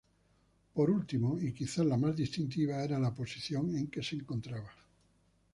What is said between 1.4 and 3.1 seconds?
quizá la más distintiva era